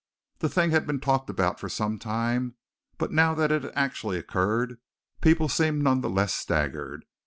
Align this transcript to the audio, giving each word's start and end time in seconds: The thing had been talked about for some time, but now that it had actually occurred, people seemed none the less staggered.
The 0.39 0.49
thing 0.49 0.71
had 0.71 0.87
been 0.87 0.99
talked 0.99 1.29
about 1.29 1.59
for 1.59 1.69
some 1.69 1.99
time, 1.99 2.55
but 2.97 3.11
now 3.11 3.35
that 3.35 3.51
it 3.51 3.61
had 3.61 3.71
actually 3.75 4.17
occurred, 4.17 4.79
people 5.21 5.47
seemed 5.47 5.83
none 5.83 6.01
the 6.01 6.09
less 6.09 6.33
staggered. 6.33 7.05